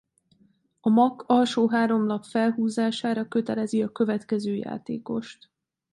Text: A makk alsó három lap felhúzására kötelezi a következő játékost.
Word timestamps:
A 0.79 0.89
makk 0.89 1.23
alsó 1.27 1.67
három 1.69 2.05
lap 2.07 2.23
felhúzására 2.23 3.27
kötelezi 3.27 3.81
a 3.83 3.91
következő 3.91 4.55
játékost. 4.55 5.49